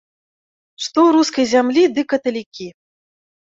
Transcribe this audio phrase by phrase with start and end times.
[0.85, 2.67] Што ў рускай зямлі ды каталікі!